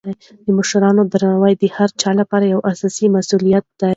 [0.45, 3.89] د مشرانو درناوی د هر چا لپاره یو اساسي مسولیت دی.